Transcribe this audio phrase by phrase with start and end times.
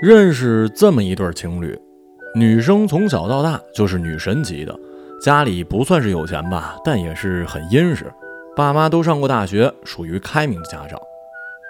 [0.00, 1.76] 认识这么一对情侣，
[2.36, 4.78] 女生从小到大就是女神级的，
[5.20, 8.12] 家里不算是有钱吧，但也是很殷实，
[8.54, 10.96] 爸妈都上过大学，属于开明的家长，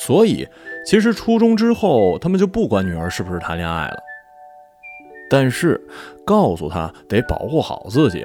[0.00, 0.48] 所以
[0.86, 3.98] 其实初中之后，他们就不管女儿是不是谈恋爱了，
[5.28, 5.78] 但是
[6.24, 8.24] 告诉她得保护好自己。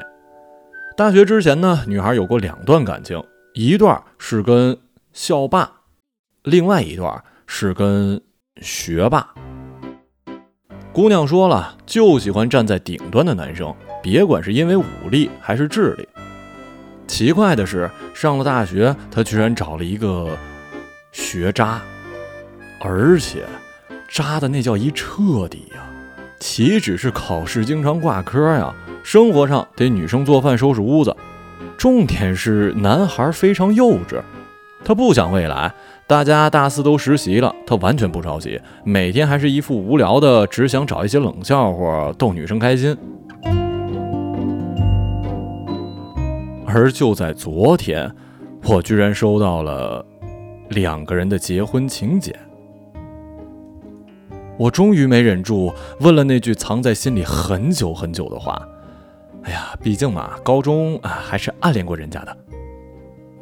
[0.96, 3.22] 大学之前呢，女孩有过两段感情，
[3.54, 4.78] 一段是跟
[5.12, 5.70] 校霸，
[6.44, 8.22] 另外一段是跟
[8.62, 9.34] 学霸。
[10.92, 16.08] 姑娘说了，就喜欢站在顶端的男生，别管是因为武力还是智力。
[17.08, 20.38] 奇怪的是，上了大学，她居然找了一个
[21.12, 21.80] 学渣，
[22.82, 23.46] 而且
[24.10, 25.82] 渣的那叫一彻底呀！
[26.40, 31.16] 岂止是考试经常挂科呀，生活上得女生做饭、收拾屋子。
[31.78, 34.22] 重点是男孩非常幼稚，
[34.84, 35.74] 他不想未来。
[36.10, 42.98] 大家大四都实习了，他完全不着急，每天还是一副无聊的，只想找一些冷笑话逗女生开心。
[46.66, 48.12] 而就在昨天，
[48.64, 50.04] 我居然收到了
[50.70, 52.36] 两个人的结婚请柬，
[54.58, 58.60] 我终于没忍住问了那句藏在心里很久很久的话
[59.46, 62.36] ：“哎呀，毕竟嘛，高中啊还是暗恋过人家的，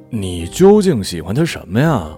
[0.10, 2.10] 你究竟喜欢他什么呀？”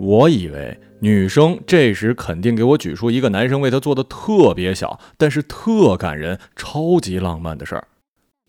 [0.00, 7.86] 我以为女生这时肯定给我举出一个男生为她做的特别小，但是特感人、超级浪漫的事儿，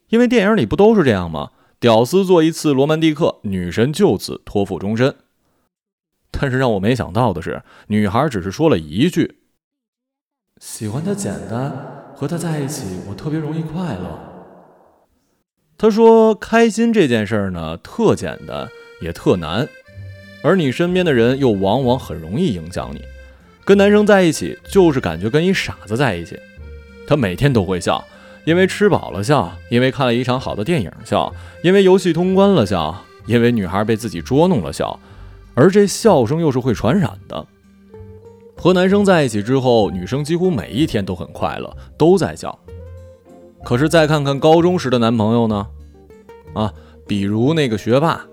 [0.07, 1.51] 因为电影里不都是这样吗？
[1.77, 5.13] 屌丝做一次罗曼蒂克，女神就此托付终身。
[6.29, 9.39] 但是让我没想到的是，女孩只是说了一句
[10.61, 14.19] ：“喜欢他简单，和他在一起我特别容易快乐。”
[15.77, 18.69] 她说：“开心这件事儿呢，特简单，
[19.01, 19.67] 也特难。”
[20.43, 23.01] 而你身边的人又往往很容易影响你。
[23.63, 26.37] 跟男生在一起，就是感觉跟一傻子在一起。
[27.07, 28.03] 他每天都会笑，
[28.45, 31.31] 因为吃饱了笑，因为看了一场好的电影笑，
[31.63, 34.99] 因为游戏通关了笑，因为女孩被自己捉弄了笑。
[35.53, 37.45] 而这笑声又是会传染的。
[38.57, 42.57] 和男生在一起之后，女生几乎每一天都很快乐，都在笑。
[43.63, 45.67] 可是再看看高中时的男朋友呢？
[46.53, 46.73] 啊，
[47.07, 48.25] 比如那个学霸。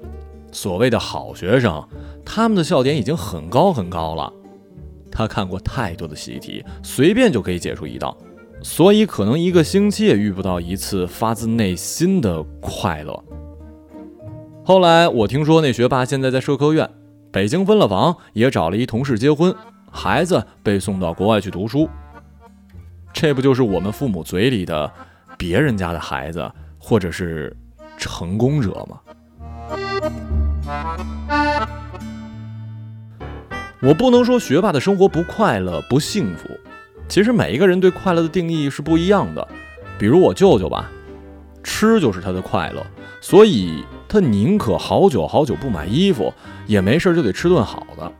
[0.51, 1.87] 所谓的好学生，
[2.31, 4.31] 他们的笑点已经很高很高了。
[5.11, 8.15] 他看过太多的习题，随便就可以解出一道，
[8.63, 13.25] 所以可能一个星期也遇不到一次发自内心的快乐。
[14.63, 16.89] 后来我听说那学霸现在在社科院，
[17.33, 19.53] 北京分了房，也找了一同事结婚，
[19.91, 21.89] 孩子被送到国外去读书。
[23.15, 24.93] 这不就是我们父母嘴里的
[25.39, 27.57] 别人家的孩子，或者是
[27.97, 29.01] 成功者吗？
[33.81, 36.49] 我不能说学霸的生活不快乐、不幸福。
[37.09, 39.47] 其实每一个人对快乐的定义是不一样的。
[39.99, 40.91] 比如我舅舅吧，
[41.63, 42.85] 吃就是他的快乐，
[43.21, 46.33] 所以他宁可好久好久不买衣服，
[46.67, 48.13] 也没事就得吃顿好的。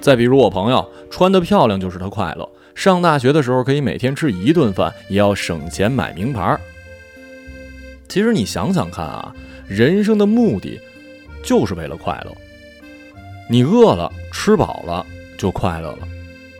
[0.00, 2.48] 再比如我朋友，穿得漂亮就是他快乐。
[2.74, 6.58] 上大学的时候可以每天吃一顿饭，也要省钱买名牌。
[8.08, 9.34] 其实你想想看啊，
[9.68, 10.80] 人生的目的。
[11.42, 12.32] 就是为了快乐。
[13.52, 15.04] 你饿了，吃饱了
[15.36, 16.06] 就快乐了；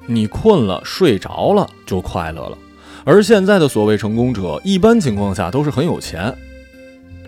[0.09, 2.59] 你困了，睡着了就快乐了。
[3.05, 6.37] 而现在的所谓成功者，一般情况下都是很有钱，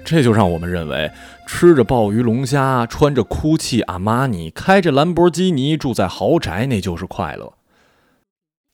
[0.05, 1.09] 这就让我们认为
[1.47, 7.53] 吃着鲍鱼龙虾，穿着 GUCCI 阿玛尼，开着兰博基尼，住在豪宅，那就是快乐。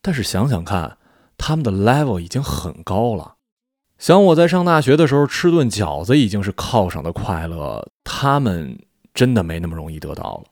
[0.01, 0.97] 但是想想看，
[1.37, 3.35] 他们的 level 已经很高了。
[3.99, 8.79] 想我在上大学的时候吃顿饺子已经是犒赏的快乐，他们
[9.13, 10.45] 真的没那么容易得到了。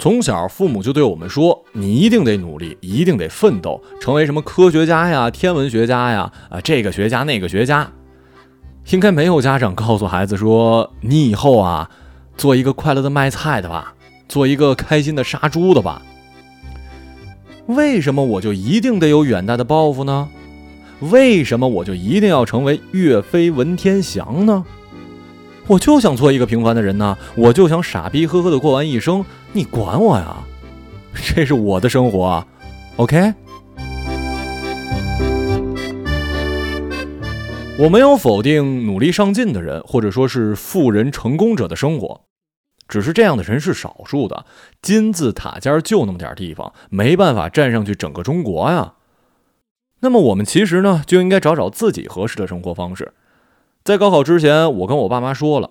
[0.00, 7.92] 从小父母就对我们说：“你一定得努力，一定得奋斗，成为什么科学家呀、天文学家呀，啊这个学家那个学家。”
[8.92, 11.90] 应该没有家长告诉孩子说：“你以后啊，
[12.38, 13.92] 做一个快乐的卖菜的吧，
[14.26, 16.00] 做一个开心的杀猪的吧。”
[17.68, 20.30] 为什么我就一定得有远大的抱负呢？
[21.00, 24.64] 为什么我就一定要成为岳飞文天祥呢？
[25.66, 30.36] 我就想做一个平凡的人呢，我就想傻逼呵呵的过完一生，你管我呀？
[31.12, 32.46] 这是我的生活
[32.96, 33.34] ，OK？
[37.78, 42.20] 我没有否定努力上进的人，或者说是富人成功者的生活，
[42.86, 44.44] 只是这样的人是少数的，
[44.80, 48.94] 金字塔尖就那么点地方，没办法站上去整个中国呀。
[50.00, 53.12] 那么我们其实呢，就应该找找自己合适的生活方式。
[53.82, 55.70] 在高考之前，我跟我爸妈说了，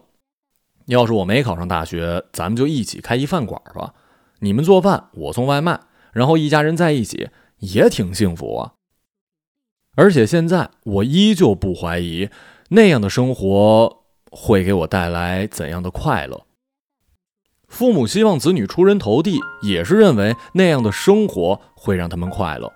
[0.89, 3.93] 要是我没考上大学，咱们就一起开一饭馆吧。
[4.39, 5.79] 你们做饭，我送外卖，
[6.11, 8.73] 然后一家人在一起也挺幸福啊。
[9.95, 12.29] 而且现在我依旧不怀疑
[12.69, 16.45] 那样的生活会给我带来怎样的快乐。
[17.67, 22.73] 父母希望子女出人头地，也是认为那样的生活会让他们快乐。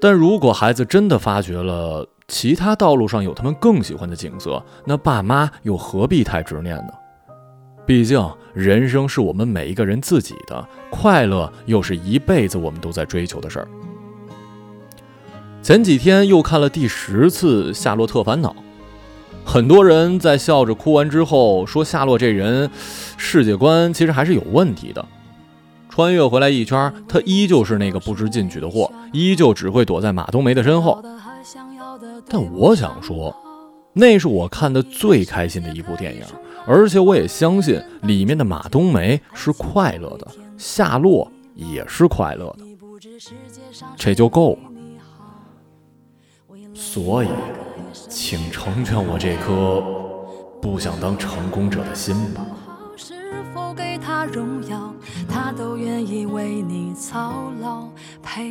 [0.00, 6.92] 但如果孩子真的发觉了其他道路上有他们更喜欢的景色，那爸妈又何必太执念呢？
[7.84, 8.24] 毕竟
[8.54, 13.68] 人生是我们每一个人自己的，快乐又是一辈子我们都在追求的事儿。
[15.60, 18.50] 前几天又看了第十次《夏洛特烦恼》，
[19.44, 22.70] 很多人在笑着哭完之后说：“夏洛这人
[23.16, 25.04] 世界观其实还是有问题的。
[25.88, 31.02] 穿越回来一圈，他依旧是那个不知进取的货，依旧只会躲在马冬梅的身后。”
[32.28, 33.34] 但我想说，
[33.92, 36.22] 那是我看的最开心的一部电影，
[36.66, 42.64] 而且我也相信里面的马冬梅是快乐的，夏洛也是快乐的，
[43.96, 44.58] 这就够了。
[46.72, 47.28] 所以，
[47.92, 49.82] 请成全我这颗
[50.62, 52.46] 不想当成功者的心吧。
[52.96, 53.14] 是
[53.52, 54.94] 否给他荣耀，
[55.28, 57.88] 他都愿意为你操劳，
[58.22, 58.50] 陪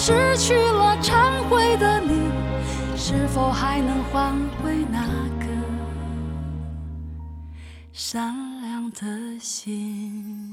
[0.00, 2.30] 失去了、忏悔的你，
[2.96, 5.02] 是否还能换回那
[5.40, 5.46] 个
[7.92, 10.52] 善良的心？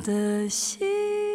[0.00, 1.25] 的心。